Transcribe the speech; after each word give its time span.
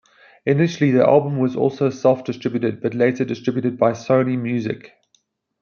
Initially 0.47 0.89
the 0.89 1.05
album 1.05 1.37
was 1.37 1.55
also 1.55 1.91
self-distributed, 1.91 2.81
but 2.81 2.95
later 2.95 3.23
distributed 3.23 3.77
by 3.77 3.91
Sony 3.91 4.35
Music. 4.35 4.93